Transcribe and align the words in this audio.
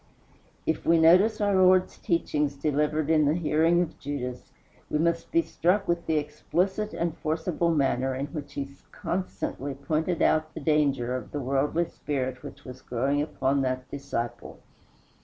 If 0.65 0.83
we 0.83 0.97
notice 0.99 1.39
our 1.41 1.53
Lord's 1.53 1.99
teachings 1.99 2.55
delivered 2.55 3.11
in 3.11 3.25
the 3.25 3.35
hearing 3.35 3.83
of 3.83 3.99
Judas, 3.99 4.51
we 4.89 4.97
must 4.97 5.31
be 5.31 5.43
struck 5.43 5.87
with 5.87 6.07
the 6.07 6.17
explicit 6.17 6.91
and 6.95 7.15
forcible 7.19 7.69
manner 7.69 8.15
in 8.15 8.25
which 8.33 8.53
he 8.53 8.71
constantly 8.91 9.75
pointed 9.75 10.23
out 10.23 10.55
the 10.55 10.59
danger 10.59 11.15
of 11.15 11.29
the 11.31 11.39
worldly 11.39 11.85
spirit 11.87 12.41
which 12.41 12.65
was 12.65 12.81
growing 12.81 13.21
upon 13.21 13.61
that 13.61 13.91
disciple. 13.91 14.59